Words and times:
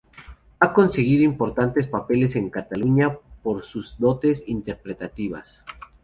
Ha 0.59 0.73
conseguido 0.73 1.23
importantes 1.23 1.85
papeles 1.85 2.35
en 2.35 2.49
Cataluña 2.49 3.19
por 3.43 3.63
sus 3.63 3.99
dotes 3.99 4.43
interpretativas. 4.47 5.63